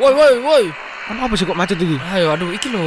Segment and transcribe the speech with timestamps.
[0.00, 0.64] Woi woi woi.
[1.04, 1.94] Kan apa sih kok macet iki?
[2.00, 2.82] Ayo aduh iki lho.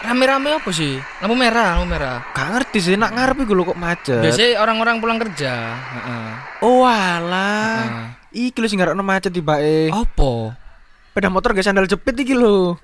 [0.00, 0.96] Rame-rame apa sih?
[1.20, 2.24] Lampu merah, lampu merah.
[2.32, 4.24] Gak ngerti sih nak ngarep iku lho kok macet.
[4.24, 5.52] Biasanya orang-orang pulang kerja.
[5.76, 6.28] Heeh.
[6.64, 7.84] Oh alah.
[7.84, 8.48] Heeh.
[8.48, 9.92] Iki lho sing ngarekno macet tibake.
[9.92, 10.56] Apa?
[11.12, 12.80] Sepeda motor gak sandal jepit iki lho.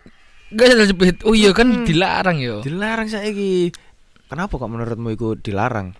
[0.52, 1.24] Gak ada jepit.
[1.24, 1.86] Oh iya kan Hmm.
[1.88, 2.60] dilarang yo.
[2.60, 3.72] Dilarang saiki.
[4.28, 5.96] Kenapa kok menurutmu iku dilarang?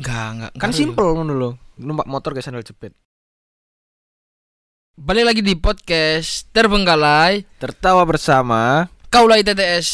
[0.00, 0.52] Enggak, enggak.
[0.58, 1.50] Kan simpel ngono lho.
[1.78, 2.90] Numpak motor gak sandal jepit.
[5.02, 8.86] Balik lagi di podcast Terbengkalai Tertawa bersama.
[9.10, 9.90] Kaulai TTS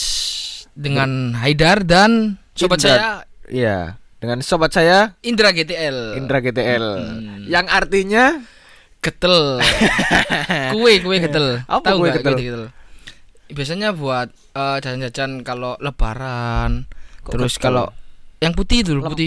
[0.77, 2.93] dengan Haidar dan sobat Indra.
[2.93, 3.09] saya
[3.49, 3.79] Iya,
[4.21, 6.21] dengan sobat saya Indra GTL.
[6.21, 6.85] Indra GTL.
[7.01, 7.49] Hmm.
[7.49, 8.25] Yang artinya
[9.01, 9.65] Ketel.
[10.77, 11.65] kue kue ketel.
[11.65, 12.69] Apa Tahu kue ketel?
[13.49, 16.85] Biasanya buat eh, jajan-jajan kalau lebaran.
[17.25, 17.88] Kok Terus kalau
[18.45, 19.25] yang putih itu loh, putih.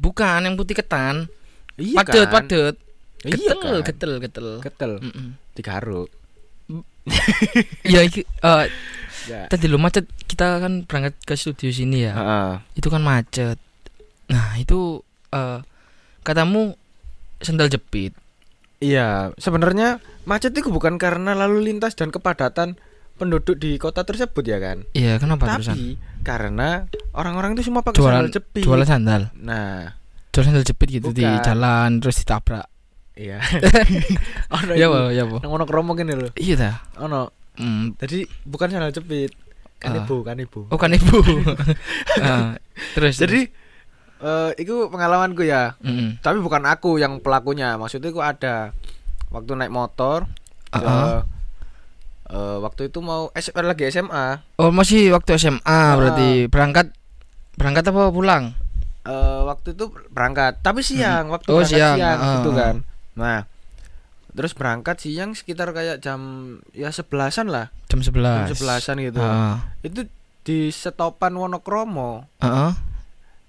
[0.00, 1.28] Bukan, yang putih ketan.
[1.76, 2.48] Iya padet, kan?
[2.48, 2.87] padet.
[3.20, 3.82] Iya Ketel, kan?
[3.84, 4.48] ketel, ketel.
[4.60, 4.92] Ketel.
[5.00, 5.28] Mm-mm.
[5.52, 6.08] Digaruk.
[7.82, 8.66] Iya, iki eh,
[9.26, 9.44] Ya.
[9.44, 12.12] tadi lo macet kita kan berangkat ke studio sini ya.
[12.12, 12.50] Heeh.
[12.74, 13.60] Itu kan macet.
[14.26, 15.60] Nah, itu eh
[16.22, 16.72] katamu
[17.38, 18.16] sendal jepit.
[18.78, 22.78] Iya, sebenarnya macet itu bukan karena lalu lintas dan kepadatan
[23.18, 24.86] penduduk di kota tersebut ya kan.
[24.92, 25.74] Iya, kenapa terusan?
[25.74, 25.84] Tapi
[26.22, 28.62] karena orang-orang itu semua pakai Jualan sandal jepit.
[28.62, 29.22] jualan sandal.
[29.34, 29.92] Nah,
[30.30, 31.42] Jualan sandal jepit gitu di Bukan.
[31.42, 32.64] jalan terus ditabrak.
[33.18, 33.38] Iya.
[34.54, 34.86] ono Ya.
[34.86, 35.26] Bo, ya.
[35.26, 36.28] Nang ono kromo kene lho.
[36.38, 36.74] Iya dah.
[37.02, 37.34] Ono.
[37.58, 37.98] Hmm.
[37.98, 39.34] Jadi bukan sandal jepit.
[39.78, 40.66] Kan ibu, kan ibu.
[40.70, 41.18] Oh kan ibu.
[42.22, 42.58] Ah,
[42.94, 43.18] terus.
[43.18, 43.50] Jadi
[44.18, 45.74] eh itu pengalamanku ya.
[45.82, 46.18] Mm-mm.
[46.22, 47.74] Tapi bukan aku yang pelakunya.
[47.78, 48.74] Maksudnya aku ada
[49.34, 50.26] waktu naik motor.
[50.70, 51.20] Ah, eh, ah.
[52.30, 54.42] eh, waktu itu mau S lagi SMA.
[54.58, 56.90] Oh masih waktu SMA berarti berangkat
[57.58, 58.54] berangkat apa pulang?
[59.08, 61.96] eh waktu itu berangkat tapi siang waktu Oh, berangkat siang.
[61.96, 62.74] siang, Ah, gitu kan
[63.18, 63.50] nah
[64.30, 66.20] terus berangkat siang sekitar kayak jam
[66.70, 67.74] ya sebelasan lah.
[67.90, 69.18] Jam 11 jam sebelasan gitu.
[69.18, 70.06] Ah, itu
[70.46, 72.30] di setopan Wonokromo.
[72.38, 72.72] Ah, ah.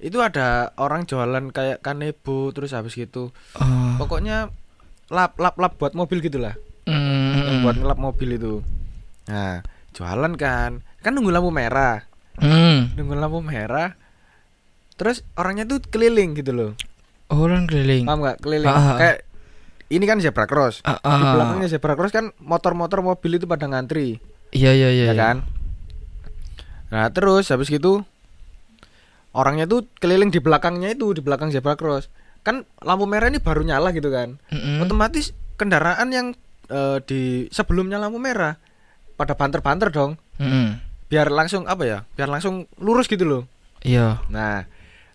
[0.02, 3.30] itu ada orang jualan kayak kanebo terus habis gitu.
[3.54, 4.02] Ah.
[4.02, 4.50] pokoknya
[5.14, 6.58] lap lap lap buat mobil gitulah
[6.90, 8.66] Mm, yang buat ngelap mobil itu.
[9.30, 9.62] Nah
[9.94, 10.82] jualan kan.
[11.06, 12.02] Kan nunggu lampu merah.
[12.42, 12.98] Mm.
[12.98, 13.94] nunggu lampu merah.
[14.98, 16.72] Terus orangnya tuh keliling gitu loh.
[17.30, 18.10] Oh, orang keliling.
[18.10, 18.38] paham nggak?
[18.42, 18.74] Keliling.
[18.74, 18.98] Ah.
[18.98, 19.18] kayak
[19.90, 21.34] ini kan zebra cross Ah, di ah.
[21.34, 25.04] belakangnya zebra cross kan motor-motor mobil itu pada ngantri Iya iya iya.
[25.04, 25.14] ya iya.
[25.16, 25.38] kan
[26.90, 28.02] nah terus habis gitu
[29.32, 32.10] orangnya tuh keliling di belakangnya itu di belakang zebra cross
[32.42, 34.82] kan lampu merah ini baru nyala gitu kan Mm-mm.
[34.82, 36.28] otomatis kendaraan yang
[36.68, 38.58] eh, di sebelumnya lampu merah
[39.14, 40.82] pada banter-banter dong Mm-mm.
[41.06, 43.44] biar langsung apa ya biar langsung lurus gitu loh
[43.80, 44.20] Iya.
[44.28, 44.66] nah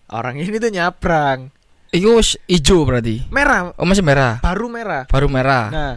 [0.09, 1.51] orang ini tuh nyabrang
[1.95, 3.23] Iku wis ijo berarti.
[3.31, 4.43] merah Oh masih merah.
[4.43, 5.71] baru merah Baru merah.
[5.71, 5.93] Nah,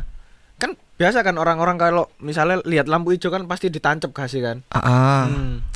[0.62, 4.56] kan biasa kan orang-orang kalau misalnya lihat lampu hijau kan pasti ditancap kasih kan.
[4.70, 4.78] Ah.
[4.78, 5.22] ah.
[5.26, 5.66] Hmm.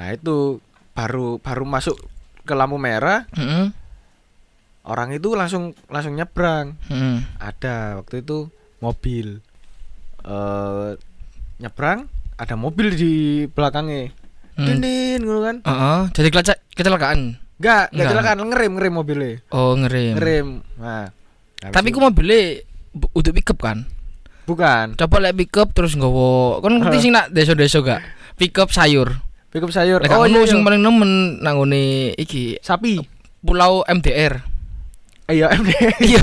[0.00, 0.64] Nah, itu
[0.96, 2.00] baru baru masuk
[2.48, 3.70] ke lampu merah, Mm-mm.
[4.88, 6.80] orang itu langsung langsung nyebrang.
[6.88, 7.20] Mm-mm.
[7.36, 8.48] Ada waktu itu
[8.80, 9.44] mobil
[10.24, 10.90] eh
[11.60, 12.08] nyebrang,
[12.40, 14.08] ada mobil di belakangnya.
[14.56, 14.66] Hmm.
[14.66, 15.56] Dinin gitu kan.
[15.68, 16.00] Ah, ah.
[16.16, 16.28] Jadi
[16.76, 17.36] kecelakaan.
[17.60, 19.32] Enggak, enggak kecelakaan, ngerem ngerem mobilnya.
[19.52, 20.16] Oh ngerem.
[20.16, 20.46] Ngerem.
[20.80, 21.12] Nah,
[21.60, 22.64] Tapi ku mobilnya
[23.12, 23.84] untuk pickup kan.
[24.48, 24.98] bukan.
[24.98, 26.58] Coba lek pickup terus nggowo.
[26.58, 28.02] Kan ngerti sing nak deso-deso gak?
[28.34, 29.14] Pickup sayur.
[29.52, 30.02] Pickup sayur.
[30.02, 30.66] Lek Oh, iya, sing iya.
[30.66, 32.98] paling nemen nang ngene iki sapi.
[33.44, 34.42] Pulau MDR.
[35.30, 35.94] Iya, MDR.
[36.10, 36.22] Iya.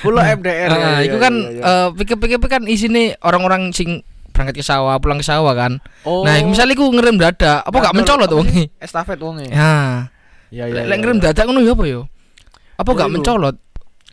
[0.00, 0.70] Pulau MDR.
[0.72, 1.62] Ah, iya, itu kan iya, iya.
[1.68, 4.00] eh, pickup-pickup kan isine orang-orang sing
[4.32, 5.82] berangkat ke sawah, pulang ke sawah kan.
[6.06, 6.22] Oh.
[6.24, 8.70] Nah, misalnya ku ngerem dadak, apa gak mencolot apa wong sih?
[8.80, 9.50] Estafet wonge.
[9.50, 10.08] Ya.
[10.48, 12.00] Iya Lek lek ngerem dadak ngono ya apa yo?
[12.74, 13.56] Apa Ya gak mencolot?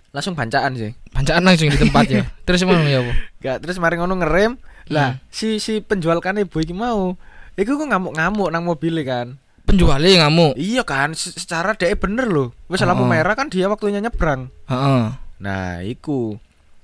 [0.09, 0.91] Langsung bancaan sih.
[1.09, 2.23] Pancaan langsung di tempat ya.
[2.45, 3.11] Terus emang ya apa?
[3.39, 4.55] Gak terus mari ngono ngerem.
[4.87, 5.21] Lah, Hmm.
[5.27, 7.17] si si penjual kanebo iki mau.
[7.53, 9.27] Iku kok ngamuk-ngamuk nang mobilnya kan.
[9.65, 10.53] Penjualnya ngamuk.
[10.55, 12.53] Iya kan, se- secara dia bener loh.
[12.65, 14.53] Wis lampu merah kan dia waktunya nyebrang.
[14.65, 15.03] Heeh.
[15.37, 16.37] Nah, iku.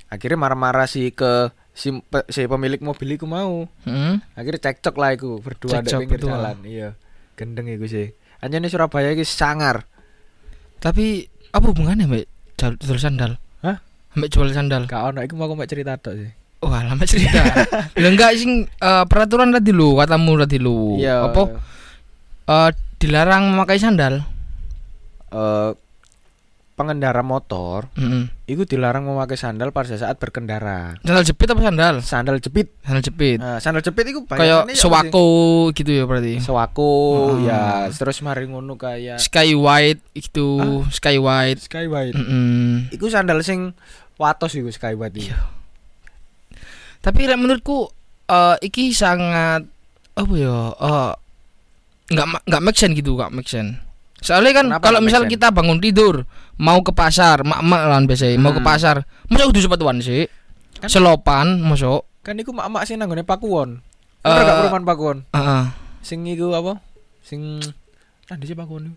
[0.08, 3.70] Akhirnya marah-marah si ke si, pe- si pemilik mobil iku mau.
[3.86, 4.18] Heeh.
[4.34, 6.30] Akhirnya cekcok lah iku berdua di pinggir berdua.
[6.36, 6.58] jalan.
[6.64, 6.90] Iya.
[7.42, 8.14] Gendeng iku sih.
[8.38, 9.90] Anjane Surabaya iki sangar.
[10.78, 13.42] Tapi apa hubungannya mbak jual, sandal?
[13.66, 13.82] Hah?
[14.14, 14.86] Mbak jual sandal?
[14.86, 16.30] Gak ono iku mau aku mbak cerita tok sih.
[16.62, 17.42] Oh, lama cerita.
[18.02, 21.02] Lah enggak sing eh, peraturan tadi lu, katamu tadi lu.
[21.02, 21.26] Iya.
[21.34, 21.42] Apa
[22.46, 22.70] eh,
[23.02, 24.22] dilarang memakai sandal?
[25.32, 25.72] eh
[26.82, 28.26] pengendara motor Heeh.
[28.46, 30.98] itu dilarang memakai sandal pada saat berkendara.
[31.00, 31.96] Sandal jepit apa sandal?
[32.02, 32.74] Sandal jepit.
[32.82, 33.38] Sandal jepit.
[33.38, 35.26] Nah, sandal jepit itu Kayak ya sewako
[35.72, 36.36] gitu ya berarti.
[36.36, 36.44] sih?
[36.44, 36.90] Sewako
[37.32, 37.46] Hmm.
[37.46, 40.58] ya, terus mari ngono kayak Sky white itu,
[40.90, 41.62] sky white.
[41.62, 42.18] Skywide.
[42.18, 42.90] Mm-mm.
[42.90, 43.78] Iku sandal sing
[44.18, 45.30] watos iku Skywide iki.
[45.30, 45.38] Iya.
[47.00, 47.90] Tapi menurutku
[48.26, 49.66] eh iki sangat
[50.14, 50.58] apa ya?
[50.74, 51.12] Eh
[52.12, 53.78] nggak nggak make sense gitu, nggak make sense.
[54.22, 55.34] Soalnya kan Kenapa kalau misal sense?
[55.34, 58.68] kita bangun tidur mau ke pasar, mak-mak lan biasanya mau ke Hmm.
[58.68, 58.96] pasar,
[59.28, 60.28] masa kudu sepatuan sih?
[60.78, 62.04] Kan- Selopan, masuk.
[62.22, 63.82] Kan iku mak-mak sing nanggone Pakuwon.
[64.22, 65.18] Eh, Ora gak perumahan Pakuwon.
[65.32, 65.64] Heeh.
[66.02, 66.82] Sing iku apa?
[67.22, 67.62] Sing
[68.28, 68.84] nah di Pakuwon.
[68.88, 68.96] iku.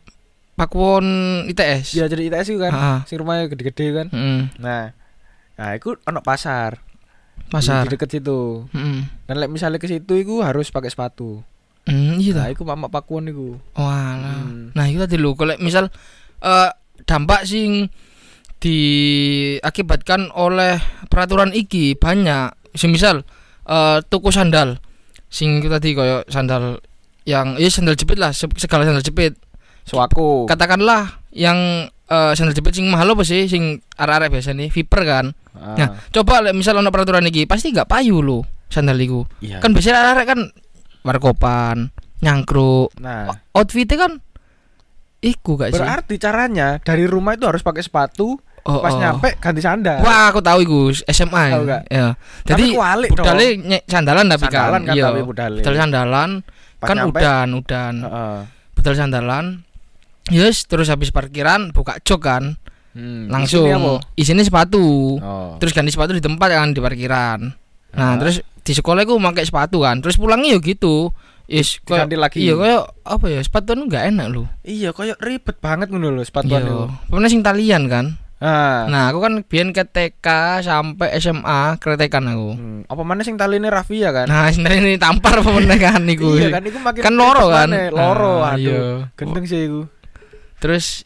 [0.54, 1.06] Pakuwon
[1.46, 1.92] ITS.
[1.92, 2.72] Iya jadi ITS iku kan.
[2.72, 2.98] Heeh.
[3.04, 4.06] Sing rumahnya gede-gede kan.
[4.08, 4.40] Heeh.
[4.58, 4.92] Nah.
[5.54, 6.78] Nah, iku ono pasar.
[7.46, 7.84] Pasar.
[7.84, 8.68] Di deket situ.
[8.70, 8.98] Heeh.
[9.24, 11.40] Dan lek misalnya ke situ iku harus pakai sepatu.
[11.84, 13.48] Hmm, iya Nah, iku mak-mak Pakuwon iku.
[13.74, 14.40] Walah.
[14.42, 14.72] Hmm.
[14.72, 15.88] Nah, itu tadi lho, kalau misal
[16.38, 16.70] eh
[17.04, 17.88] dampak sing
[18.58, 22.52] diakibatkan oleh peraturan iki banyak.
[22.74, 23.22] Semisal
[23.64, 24.82] eh tuku sandal
[25.30, 26.82] sing tadi koyo sandal
[27.24, 29.38] yang ya sandal jepit lah, se- segala sandal jepit.
[29.84, 30.44] Suwaku.
[30.44, 35.26] Katakanlah yang eh sandal jepit sing mahal apa sih sing arek-arek biasa nih, Viper kan.
[35.54, 39.22] Ah, Nah, coba misal ono peraturan iki pasti nggak payu lo sandal iku.
[39.38, 39.62] iya.
[39.62, 40.40] Kan biasanya arek kan
[41.04, 44.12] warkopan, nyangkruk, Nah, outfitnya kan
[45.24, 45.80] iku gak sih?
[45.80, 48.98] berarti caranya dari rumah itu harus pakai sepatu, Oh, pas oh.
[48.98, 50.00] nyampe ganti sandal.
[50.00, 51.52] Wah, aku tahu iku SMA.
[51.52, 51.68] Tahu ya.
[51.68, 51.82] gak?
[51.86, 52.06] Ya.
[52.42, 53.46] Tapi Jadi budale
[53.84, 54.82] sandalan tapi sandalan kan.
[54.82, 55.04] kan Iya.
[55.04, 55.58] tapi budale.
[55.60, 56.30] Budal sandalan
[56.80, 57.94] Pas kan nyampe, udan, udan.
[58.00, 58.38] heeh.
[58.72, 59.44] Budal sandalan.
[60.26, 62.56] Yes, terus habis parkiran buka jok kan.
[62.96, 63.68] Hmm, Langsung
[64.16, 65.20] isinya sepatu.
[65.20, 65.60] Oh.
[65.60, 67.44] Terus ganti sepatu di tempat kan di parkiran.
[67.92, 68.16] Nah, Ah.
[68.16, 70.00] terus di sekolah aku pakai sepatu kan.
[70.00, 71.12] Terus pulangnya ya gitu.
[71.44, 72.36] Yes, koyo Diganti lagi.
[72.38, 73.38] Iya, koyo apa ya?
[73.38, 74.48] Sepatu enggak enak lu.
[74.60, 76.72] Iya, koyo ribet banget ngono lho sepatuan itu.
[76.82, 76.86] Iya.
[77.04, 78.06] Pokoknya sing talian kan.
[78.38, 78.84] Ah.
[78.86, 80.26] Nah, aku kan biyen ke TK
[80.60, 82.48] sampai SMA kretekan aku.
[82.52, 84.24] Hmm, apa mana sing taline Rafia kan?
[84.24, 86.32] Nah, sebenarnya ini tampar apa meneh kan niku.
[86.34, 87.68] iya kan iku makin Kan loro kan.
[87.88, 88.60] Loro Ah, aduh.
[88.60, 88.80] iya.
[89.14, 89.88] Gendeng sih iku.
[90.58, 91.04] Terus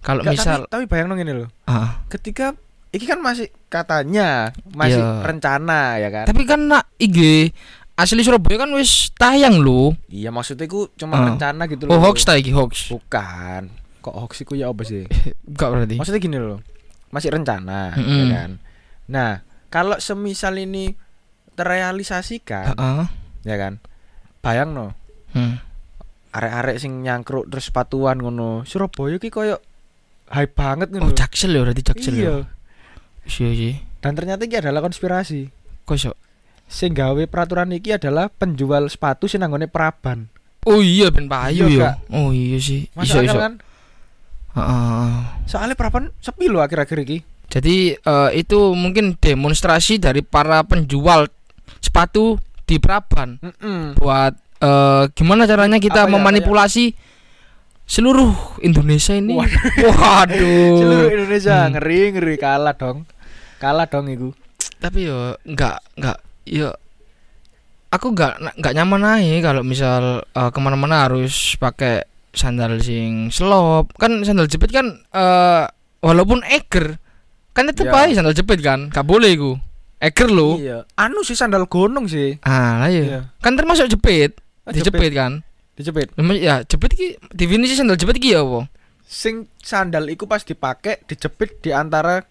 [0.00, 1.48] kalau misal tapi, tapi bayang dong ini loh.
[1.64, 2.54] ah, Ketika
[2.90, 5.22] iki kan masih katanya masih Iya.
[5.22, 6.24] rencana ya kan.
[6.26, 7.50] tapi kan nak IG
[7.94, 9.92] asli Surabaya kan wis tayang lho.
[10.06, 11.24] Iya maksudnya iku cuma Ah.
[11.28, 12.08] rencana gitu Oh, loh.
[12.08, 12.88] hoax ta iki hoax.
[12.88, 13.68] Bukan.
[14.00, 15.06] Kok hoax iku ya apa sih?
[15.48, 15.96] Enggak berarti.
[15.96, 16.58] Maksudnya gini loh.
[17.08, 18.28] Masih rencana ya Mm-mm.
[18.30, 18.50] kan.
[19.06, 19.30] Nah,
[19.68, 20.96] kalau semisal ini
[21.54, 23.04] terrealisasikan Heeh.
[23.44, 23.78] ya kan.
[24.40, 24.96] Bayang no,
[25.30, 25.60] Hmm.
[26.30, 28.64] arek-arek sing nyangkruk terus sepatuan ngono.
[28.64, 29.60] Surabaya ki koyo
[30.28, 31.12] hype banget Oh, ngono.
[31.12, 32.14] jaksel ya berarti jaksel.
[32.14, 32.24] iya.
[32.26, 32.36] ya.
[33.22, 33.74] Iya sih.
[34.02, 35.46] Dan ternyata ini adalah konspirasi.
[35.84, 36.16] Kosok.
[36.72, 40.32] Sing gawe peraturan iki adalah penjual sepatu sing nanggone Praban.
[40.64, 42.08] Oh iya ben payu Iya, ya.
[42.08, 42.88] Oh iya sih.
[42.96, 43.36] Iso iso.
[43.36, 43.60] kan?
[44.52, 45.10] Heeh.
[45.44, 47.18] Soalnya Praban sepi loh akhir-akhir iki.
[47.46, 51.28] Jadi eh, itu mungkin demonstrasi dari para penjual
[51.76, 54.00] sepatu di Praban Mm-mm.
[54.00, 56.96] buat eh, gimana caranya kita Apa ya, memanipulasi
[57.84, 59.36] seluruh Indonesia ini.
[59.36, 60.72] Waduh.
[60.80, 61.76] Seluruh Indonesia Hmm.
[61.76, 63.04] ngeri ngeri kalah dong.
[63.58, 64.32] Kalah dong iku.
[64.80, 66.70] Tapi yo nggak nggak yo
[67.88, 73.92] aku nggak nggak nyaman aja kalau misal eh, ke mana-mana harus pakai sandal sing selop
[73.94, 75.64] kan sandal jepit kan eh
[76.00, 76.96] walaupun eger
[77.52, 78.08] kan tetep Ya.
[78.08, 79.52] aja sandal jepit kan gak boleh iku
[79.98, 80.88] eger lo Iya.
[80.96, 82.40] Anu sih sandal gonong sih.
[82.40, 83.20] ah lah iya Iya.
[83.38, 85.42] kan termasuk jepit Ah, dijepit kan
[85.72, 86.14] Dijepit.
[86.38, 88.68] Ya jepit ki definisi sandal jepit ki ya apa
[89.02, 92.24] Sing sandal iku pas dipakai dijepit di antara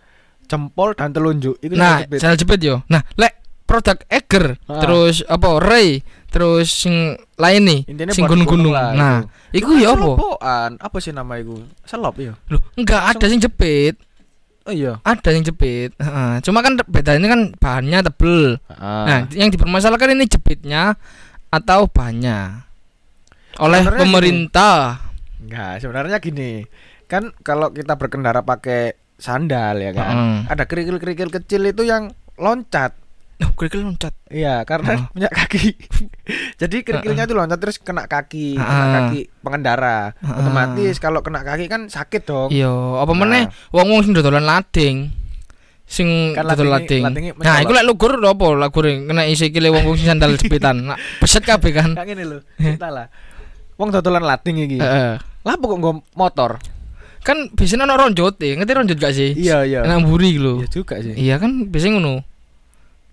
[0.43, 1.57] jempol dan telunjuk.
[1.59, 2.17] Iku nah jepit.
[2.17, 3.37] sandal jepit yo nah lek
[3.71, 4.77] produk eger Ah.
[4.77, 6.95] terus apa ray terus sing
[7.35, 9.17] lain nih Intinya sing gunung-gunung lah nah
[9.49, 9.63] itu.
[9.63, 10.69] iku ya apa Selopokan.
[10.77, 11.55] Apa sih nama iku?
[11.83, 12.35] Selop ya.
[12.47, 13.95] Loh, enggak ada yang jepit
[14.61, 14.99] Oh iya.
[15.01, 16.31] ada yang jepit Heeh.
[16.41, 19.03] cuma kan bedanya kan bahannya tebel Ah.
[19.03, 20.99] nah yang dipermasalahkan ini jepitnya
[21.49, 22.67] atau bahannya
[23.57, 24.79] oleh Sebenarnya pemerintah
[25.37, 26.61] Enggak, sebenarnya gini.
[27.07, 30.05] Kan kalau kita berkendara pakai sandal ya kan.
[30.07, 30.37] Heeh.
[30.47, 32.93] Ada kerikil-kerikil kecil itu yang loncat.
[33.41, 35.03] Oh kerikil loncat Iya, karena Heeh.
[35.11, 35.65] punya kaki.
[36.61, 38.93] Jadi kerikilnya itu loncat terus kena kaki, kena Heeh.
[38.95, 40.15] kaki pengendara.
[40.15, 40.37] Heeh.
[40.39, 42.49] Otomatis kalau kena kaki kan sakit dong.
[42.49, 43.17] iya apa Nah.
[43.17, 45.11] meneh wong-wong sing dodolan lading
[45.83, 47.03] sing Kan lading
[47.35, 50.95] nah iku lek lugur lho apa lagur kena isi kile wong-wong sing sandal jepitan nah,
[51.19, 53.11] beset kabeh kan Kayak gini loh, cerita lah.
[53.75, 54.77] Wong dodolan lading iki.
[54.79, 55.19] Heeh.
[55.19, 56.61] Lah kok nggo motor?
[57.21, 59.79] kan biasanya ono ronjot ya ngerti ronjot gak sih Iya, iya.
[59.85, 61.13] nang buri lho Iya juga sih.
[61.13, 62.25] Iya kan biasanya ngono.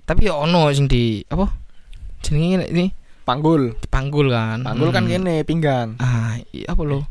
[0.09, 1.45] Tapi ya ono sing di apa?
[2.25, 2.87] Jenenge ini
[3.29, 3.77] Panggul.
[3.77, 4.65] dipanggul kan.
[4.65, 5.13] Panggul kan Hmm.
[5.13, 6.01] gini pinggang.
[6.01, 7.05] Ah, iya apa lo?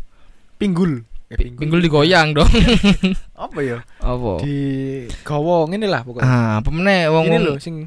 [0.57, 1.05] Pinggul.
[1.29, 2.47] Ya, Pinggul digoyang dong.
[3.37, 3.83] Apa ya?
[3.99, 4.39] apa?
[4.41, 4.57] Di
[5.21, 6.23] gowo ngene lah pokoknya.
[6.25, 7.85] Ah, apa meneh wong Ini loh sing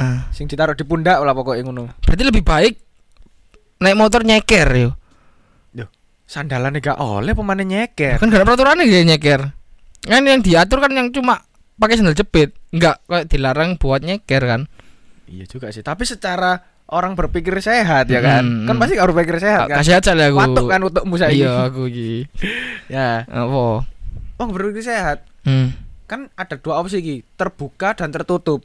[0.00, 1.92] ah, sing ditaruh di pundak lah pokoknya ngono.
[2.02, 2.74] berarti lebih baik
[3.78, 4.90] naik motor nyeker yo.
[6.26, 8.18] Sandalannya gak oleh pemane nyeker.
[8.18, 9.40] Kan gak ada peraturannya gak nyeker.
[10.02, 11.45] Kan yang diatur kan yang cuma
[11.76, 14.60] pakai sandal jepit, enggak kayak dilarang buat nyeker kan.
[15.26, 15.82] Iya juga sih.
[15.84, 18.44] Tapi secara orang berpikir sehat ya kan.
[18.46, 18.82] Hmm, Kan hmm.
[18.82, 19.82] pasti harus berpikir sehat kan.
[19.82, 20.38] Kasih aja lah aku.
[20.38, 21.34] Watuk kan untukmu saya.
[21.34, 22.26] Iya, aku iki.
[22.94, 23.26] Ya.
[23.26, 23.82] Apa?
[24.38, 25.26] Oh, berpikir sehat.
[25.42, 25.74] Hmm.
[26.06, 28.62] Kan ada dua opsi iki, terbuka dan tertutup.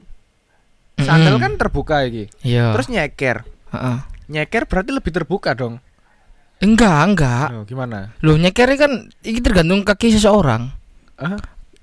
[1.01, 1.41] Sandal Mm-mm.
[1.41, 2.29] kan terbuka iki.
[2.45, 2.77] Iya.
[2.77, 3.41] Terus nyeker.
[3.73, 3.97] Heeh.
[4.29, 5.81] Nyeker berarti lebih terbuka dong.
[6.61, 7.47] Enggak, enggak.
[7.57, 8.13] Oh, gimana?
[8.21, 10.69] Loh, nyekernya kan ini tergantung kaki seseorang.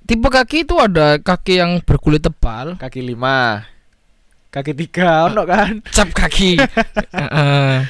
[0.09, 3.69] Tipe kaki itu ada kaki yang berkulit tebal, kaki lima.
[4.49, 5.85] Kaki tiga ono kan?
[5.97, 6.57] cap kaki.
[7.13, 7.85] Heeh.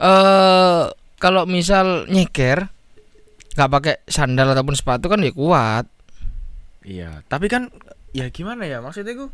[0.00, 0.82] Eh,
[1.20, 2.64] kalau misal nyeker
[3.52, 5.84] nggak pakai sandal ataupun sepatu kan ya kuat.
[6.80, 7.68] Iya, tapi kan
[8.16, 9.28] ya gimana ya maksudnya ku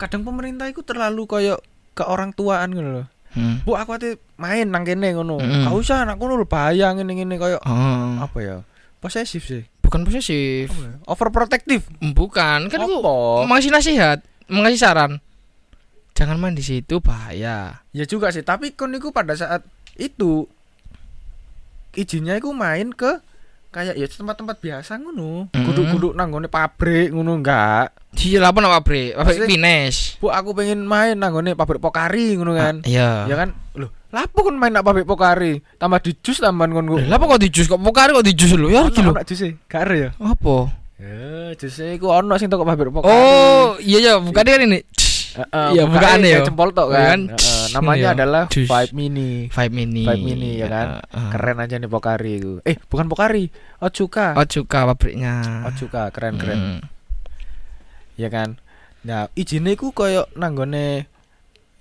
[0.00, 1.60] kadang pemerintah itu terlalu koyo
[1.92, 3.06] ke orang tuaan gitu loh.
[3.36, 3.60] Hmm.
[3.68, 5.36] Bu aku ate main nang kene ngono.
[5.36, 5.68] Mm-mm.
[5.68, 8.56] Gak usah anakku lho bahaya ngene-ngene koyo Oh, apa ya?
[9.04, 9.68] Posesif sih.
[9.92, 10.72] Bukan posesif.
[10.72, 10.96] Ya?
[11.04, 11.84] Overprotective.
[12.16, 12.96] Bukan, kan aku
[13.44, 15.20] mengasih nasihat, mengasih saran.
[16.16, 17.84] Jangan main di situ bahaya.
[17.92, 19.60] Ya juga sih, tapi kon niku pada saat
[20.00, 20.48] itu
[21.92, 23.20] izinnya iku main ke
[23.68, 25.52] kayak ya tempat-tempat biasa ngono.
[25.52, 25.64] Mm-mm.
[25.68, 27.92] Kudu-kudu nang nggone pabrik ngono enggak.
[28.16, 29.12] Iya apa nama pabrik?
[29.16, 30.16] Pabrik Pines.
[30.20, 32.80] Bu aku pengen main nang nggone pabrik Pokari ngono kan.
[32.84, 33.28] Iya.
[33.28, 33.56] Ya kan?
[33.76, 35.64] Loh, lapo kon main nak pabrik Pokari?
[35.80, 38.68] Tambah di jus tambahan kon Lah apa kok dijus kok pokari kok dijus lho?
[38.68, 39.16] Ya iki lho.
[39.16, 40.10] Ono jus e, gak ada ya?
[40.20, 40.56] Apa?
[41.00, 43.08] Ya, jus e iku ono sing toko pabrik Pokari.
[43.10, 44.84] Oh, iya ya, bukan kan ini.
[45.72, 46.44] Iya, bukaan ya.
[46.44, 47.20] jempol tok Iya kan.
[47.32, 47.40] kan?
[47.72, 48.16] Namanya Iya.
[48.20, 48.68] adalah Jus.
[48.68, 49.30] Vibe Mini.
[49.48, 50.04] Five mini.
[50.04, 50.86] Five mini, ya kan?
[51.32, 52.60] Keren aja nih Pokari itu.
[52.68, 53.48] Eh, bukan Pokari,
[53.80, 54.36] Ocuka.
[54.36, 55.64] Oh, cuka pabriknya.
[55.72, 56.60] Ocuka, keren-keren.
[56.60, 56.80] Mm.
[58.20, 58.60] Ya kan?
[59.08, 61.08] Nah, izinnya iku koyo nanggone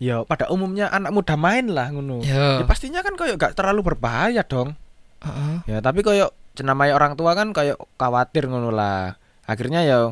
[0.01, 2.19] ya pada umumnya anak muda main lah ngono.
[2.21, 2.65] Ya Ya.
[2.65, 4.73] pastinya kan koyo gak terlalu berbahaya dong.
[5.21, 5.69] Heeh.
[5.69, 9.13] Ya, tapi koyo cenamai orang tua kan koyo khawatir ngono lah.
[9.45, 10.09] Akhirnya ya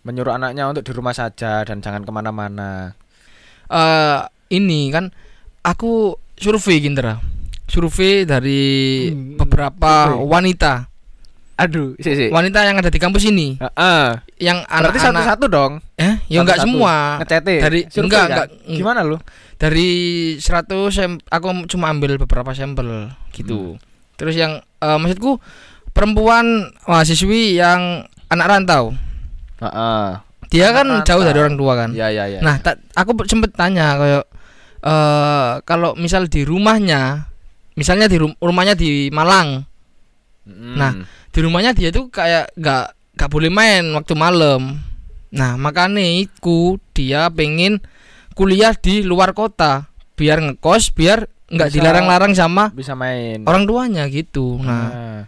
[0.00, 2.96] menyuruh anaknya untuk di rumah saja dan jangan ke mana-mana.
[3.68, 4.18] Eh,
[4.50, 5.12] ini kan
[5.60, 7.20] aku survei Gindra.
[7.68, 8.64] Survei dari
[9.06, 10.24] Hmm, beberapa survei.
[10.24, 10.72] wanita.
[11.58, 12.28] Aduh, sih sih.
[12.30, 13.60] Wanita yang ada di kampus ini.
[13.60, 14.06] Heeh.
[14.38, 15.72] Yang Berarti anak-anak satu-satu dong.
[15.94, 16.78] Eh, ya enggak Satu-satu.
[16.78, 16.94] semua.
[17.18, 17.54] Ngecete.
[17.58, 18.30] Dari Survei enggak kan?
[18.30, 19.18] enggak Gimana lu?
[19.58, 19.90] dari
[20.38, 23.74] 100 sem- aku cuma ambil beberapa sampel gitu.
[23.74, 23.82] Hmm.
[24.14, 25.42] Terus yang eh, maksudku
[25.90, 26.46] perempuan
[26.84, 28.94] mahasiswi yang anak rantau.
[29.58, 30.06] Heeh.
[30.48, 31.06] Dia Anak kan rantau.
[31.10, 31.90] jauh dari orang tua kan.
[31.90, 32.40] Iya, iya, iya.
[32.40, 34.24] Nah, tak- aku sempet tanya kayak
[34.78, 37.26] eh kalau misal di rumahnya
[37.74, 39.66] misalnya di rum- rumahnya di Malang,
[40.42, 40.74] Mm.
[40.74, 40.94] nah,
[41.28, 42.86] di rumahnya dia tuh kayak nggak
[43.18, 44.78] nggak boleh main waktu malam.
[45.34, 47.82] Nah, makanya iku dia pengen
[48.38, 53.42] kuliah di luar kota biar ngekos biar nggak dilarang-larang sama bisa main.
[53.42, 54.62] orang tuanya gitu.
[54.62, 55.20] Nah, Nah,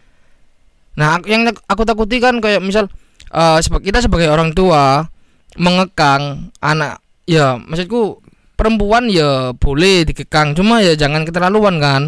[0.94, 2.86] nah aku- yang aku takuti kan kayak misal
[3.26, 5.10] eh seba- kita sebagai orang tua
[5.58, 8.22] mengekang anak ya maksudku
[8.54, 12.02] perempuan ya boleh dikekang cuma ya jangan keterlaluan kan.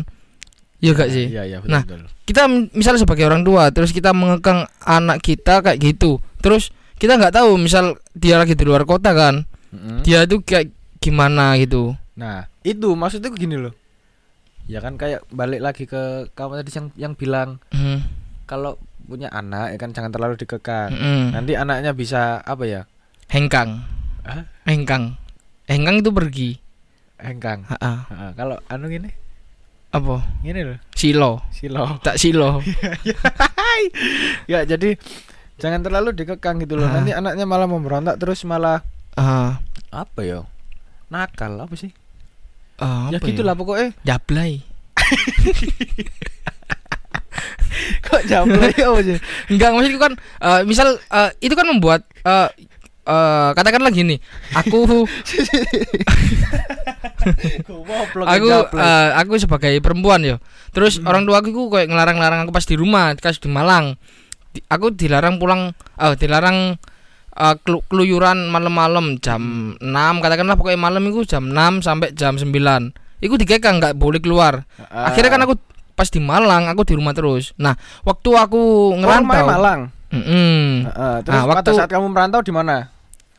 [0.83, 1.27] Iya gak sih?
[1.31, 2.01] Iya, iya, betul, Nah, betul.
[2.25, 7.15] kita m- misal sebagai orang tua terus kita mengekang anak kita kayak gitu terus kita
[7.15, 10.03] nggak tahu misal dia lagi di luar kota kan Mm-mm.
[10.03, 13.73] dia tuh kayak gimana gitu Nah, itu maksudnya gini loh.
[14.65, 17.99] Ya kan kayak balik lagi ke kamu tadi yang yang bilang hmm.
[18.45, 20.93] kalau punya anak ya kan jangan terlalu dikekang.
[20.93, 21.33] mm-mm.
[21.33, 22.83] Nanti anaknya bisa apa ya?
[23.27, 23.81] hengkang
[24.23, 24.45] Hah?
[24.65, 25.15] hengkang
[25.65, 26.51] hengkang itu pergi
[27.17, 27.65] Hengkang.
[27.65, 28.35] Ha-ha.
[28.35, 29.09] Kalau anu gini,
[29.93, 32.01] apa gini loh, silo silo.
[32.01, 32.65] tak silo
[34.51, 34.97] ya, jadi
[35.61, 36.89] jangan terlalu dikekang gitu loh.
[36.89, 36.97] Ah.
[36.99, 38.81] Nanti anaknya malah memberontak terus malah
[39.15, 39.61] ah
[39.93, 40.41] apa ya?
[41.13, 41.93] Nakal apa sih?
[42.81, 43.93] ah, ya apa gitulah pokoknya.
[44.03, 44.65] jablay
[48.03, 49.19] Kok jamblay apa sih?
[49.49, 52.49] enggak maksudku kan eh, misal eh, itu kan membuat eh
[53.05, 54.17] eh, katakanlah gini
[54.53, 55.07] aku
[58.25, 60.37] aku eh, aku sebagai perempuan yo.
[60.71, 61.07] Terus Hmm.
[61.07, 63.95] orang tua aku kayak ngelarang-larang aku pas di rumah pas di Malang.
[64.51, 66.77] Di- aku dilarang pulang eh dilarang
[67.33, 69.41] kelu- keluyuran malam-malam jam
[69.79, 74.69] 6 katakanlah pokoknya malam itu jam 6 sampai jam 9 itu dikekang nggak boleh keluar.
[74.85, 75.09] Ah.
[75.09, 75.55] akhirnya kan aku
[75.93, 77.57] pas di Malang aku di rumah terus.
[77.57, 78.61] Nah waktu aku
[78.93, 79.81] Oh, rumahnya
[80.13, 80.21] Malang.
[80.23, 80.63] Mm-mm.
[80.85, 82.93] Heeh, terus Nah, pada waktu- saat kamu merantau di mana?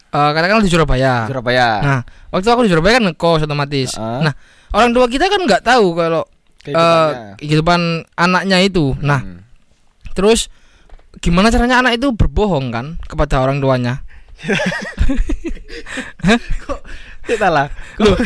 [0.10, 1.70] Eh, katakanlah di Surabaya Surabaya.
[1.80, 2.00] Nah,
[2.30, 3.94] waktu aku di Surabaya kan ngekos otomatis.
[3.94, 4.20] Heeh.
[4.22, 4.34] Nah,
[4.72, 6.25] orang tua kita kan nggak tahu kalau
[6.63, 7.82] eh, kehidupan
[8.13, 8.94] anaknya itu.
[9.00, 9.42] Nah, Hmm.
[10.13, 10.50] terus
[11.18, 14.01] gimana caranya anak itu berbohong kan kepada orang tuanya?
[17.24, 17.68] kita lah.
[17.98, 18.18] Loh,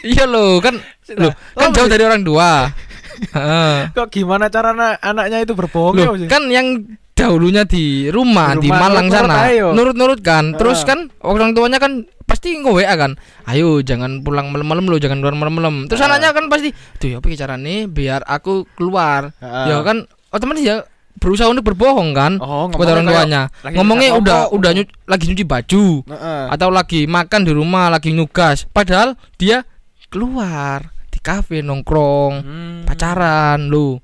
[0.00, 0.78] iya loh kan,
[1.18, 2.70] loh kan jauh dari orang tua.
[3.14, 3.76] Heeh.
[3.92, 6.26] Kok gimana cara anak anaknya itu berbohong ya, Loh, sih?
[6.26, 6.82] kan yang
[7.14, 10.88] dahulunya di rumah Di di, rumah, Malang nurut-nurut sana nurut-nurut kan terus Heeh.
[10.90, 11.92] kan orang tuanya kan
[12.24, 13.14] pasti nge WA kan.
[13.44, 15.86] Ayo jangan pulang malam-malam lo, jangan keluar malam-malam.
[15.86, 16.08] Terus Ah.
[16.08, 19.68] anaknya kan pasti, "Duh, ya apa ya carane biar aku keluar?" Ah.
[19.68, 23.42] Ya kan otomatis ya berusaha untuk berbohong kan Oh, kepada orang tuanya.
[23.62, 26.44] Ngomongnya udah udah nyu- lagi nyuci baju Heeh.
[26.50, 28.64] atau lagi makan di rumah, lagi nugas.
[28.66, 29.62] Padahal dia
[30.08, 32.80] keluar di kafe nongkrong, Hmm.
[32.84, 34.00] pacaran lo.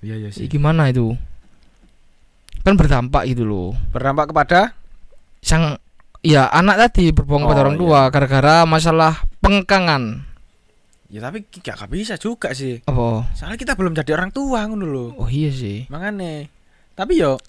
[0.00, 0.48] Iya iya sih.
[0.48, 1.12] Gimana itu?
[2.60, 3.70] Kan berdampak gitu loh.
[3.90, 4.76] Berdampak kepada
[5.40, 5.80] Sang
[6.20, 7.82] ya anak tadi berbohong Oh, pada orang iya.
[7.82, 10.28] tua gara-gara masalah pengkangan.
[11.10, 12.84] Ya tapi gak, bisa juga sih.
[12.86, 13.26] Apa?
[13.34, 15.06] Soalnya kita belum jadi orang tua ngono lho.
[15.16, 15.88] Oh iya sih.
[15.88, 16.46] Makanya.
[16.94, 17.40] Tapi yo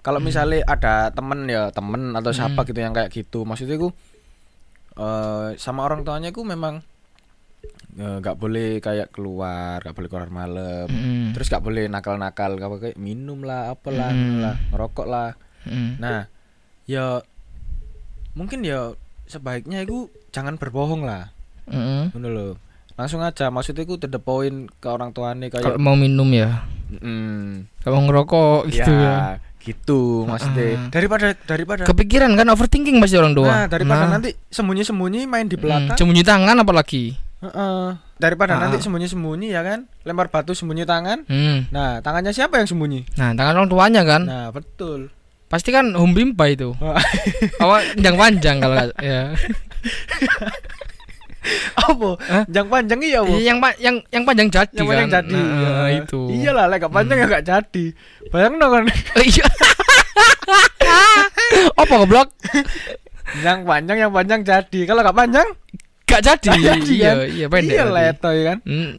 [0.00, 2.68] kalau misalnya ada temen ya temen atau siapa Hmm.
[2.70, 3.90] gitu yang kayak gitu, maksudnya ku
[4.96, 6.80] eh sama orang tuanya ku memang
[7.96, 10.86] eh, nggak boleh kayak keluar, nggak boleh keluar malam.
[10.88, 11.32] Mm-mm.
[11.32, 15.30] Terus gak boleh nakal-nakal, gak kayak minum lah, apalah, ngono lah, ngerokok lah.
[15.66, 15.90] Mm.
[16.00, 16.30] Nah,
[16.86, 17.20] ya
[18.36, 18.92] mungkin ya
[19.26, 21.32] sebaiknya itu jangan berbohong lah,
[22.12, 22.48] ngono lho.
[22.96, 26.64] Langsung aja, maksudnya ku to the point ke orang tuanya Kalau kayak mau minum ya,
[26.88, 29.36] mm, kalau ngerokok gitu ya.
[29.36, 30.80] ya, gitu maksudnya.
[30.80, 30.88] Ah.
[30.88, 33.52] Daripada daripada Kepikiran kan overthinking pasti orang tua.
[33.52, 35.96] Nah, daripada Nah, nanti sembunyi-sembunyi main di mm, belakang.
[36.00, 37.25] sembunyi tangan apalagi.
[37.36, 37.84] Heeh.
[38.16, 38.60] Daripada Ah.
[38.64, 41.28] nanti sembunyi-sembunyi ya kan, lempar batu sembunyi tangan.
[41.28, 41.68] Hmm.
[41.68, 43.04] Nah, tangannya siapa yang sembunyi?
[43.14, 44.22] Nah, tangan orang tuanya kan.
[44.24, 45.12] Nah, betul.
[45.46, 46.72] Pasti kan home bimpa itu.
[46.74, 46.96] Oh.
[47.62, 49.30] Awak panjang kalau ya.
[51.78, 52.10] apa?
[52.26, 52.42] Hah?
[52.50, 53.30] Yang panjang iya, apa?
[53.30, 54.90] Iya, yang pa- yang yang panjang jadi yang kan.
[54.90, 55.38] panjang jadi.
[55.38, 56.02] Nah, Ya.
[56.02, 56.20] itu.
[56.26, 57.84] Iyalah, lek gak panjang ya gak jadi.
[58.34, 58.82] Bayang kan
[59.22, 59.46] Iya.
[61.78, 62.28] Apa goblok?
[63.42, 64.80] yang panjang yang panjang jadi.
[64.82, 65.46] Kalau gak panjang,
[66.06, 66.46] Gak jadi.
[66.48, 67.16] gak jadi iya, kan?
[67.26, 67.74] iya pendek.
[67.74, 67.96] Iya tadi.
[67.98, 68.58] letoy kan.
[68.62, 68.90] Hmm.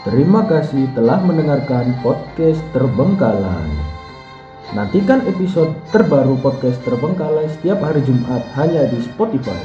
[0.00, 3.70] Terima kasih telah mendengarkan podcast Terbengkalai.
[4.74, 9.60] Nantikan episode terbaru podcast Terbengkalai setiap hari Jumat hanya di Spotify.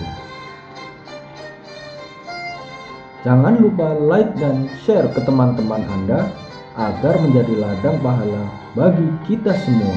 [3.25, 6.44] Jangan lupa like dan share ke teman-teman Anda
[6.75, 8.43] agar menjadi ladang pahala
[8.75, 9.95] bagi kita semua.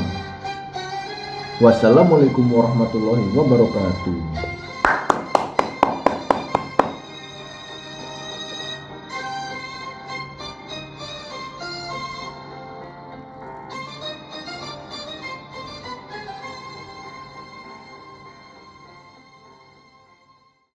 [1.58, 4.47] Wassalamualaikum warahmatullahi wabarakatuh.